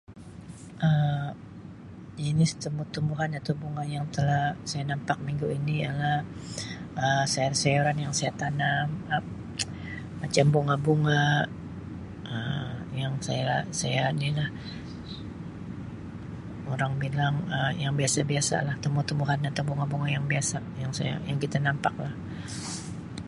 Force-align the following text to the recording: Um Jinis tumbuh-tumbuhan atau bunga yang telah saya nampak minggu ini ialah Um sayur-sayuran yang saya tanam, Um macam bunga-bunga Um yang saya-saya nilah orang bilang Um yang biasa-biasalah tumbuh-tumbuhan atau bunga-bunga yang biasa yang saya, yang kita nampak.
Um 0.87 1.27
Jinis 2.23 2.51
tumbuh-tumbuhan 2.63 3.31
atau 3.39 3.53
bunga 3.61 3.83
yang 3.95 4.05
telah 4.15 4.45
saya 4.69 4.83
nampak 4.91 5.17
minggu 5.27 5.47
ini 5.59 5.73
ialah 5.83 6.17
Um 7.03 7.23
sayur-sayuran 7.33 7.97
yang 8.03 8.13
saya 8.19 8.31
tanam, 8.41 8.87
Um 9.15 9.23
macam 10.21 10.45
bunga-bunga 10.55 11.23
Um 12.33 12.71
yang 13.01 13.13
saya-saya 13.27 14.03
nilah 14.21 14.49
orang 16.73 16.93
bilang 17.03 17.35
Um 17.55 17.73
yang 17.83 17.93
biasa-biasalah 17.99 18.75
tumbuh-tumbuhan 18.83 19.39
atau 19.49 19.63
bunga-bunga 19.69 20.07
yang 20.15 20.25
biasa 20.33 20.55
yang 20.83 20.91
saya, 20.97 21.13
yang 21.29 21.37
kita 21.43 21.57
nampak. 21.67 21.93